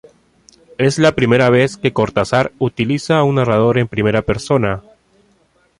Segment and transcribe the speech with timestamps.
[0.79, 4.81] Es la primera vez que Cortázar utiliza un narrador en primera persona.